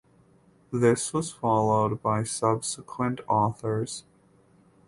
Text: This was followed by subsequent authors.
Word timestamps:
This 0.73 1.13
was 1.13 1.29
followed 1.31 2.01
by 2.01 2.23
subsequent 2.23 3.19
authors. 3.27 4.03